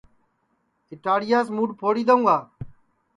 اِٹاڑِیاس 0.91 1.47
مُوڈؔ 1.55 1.69
پھوڑی 1.79 2.03
دؔیؤں 2.07 2.21
گا 2.27 2.37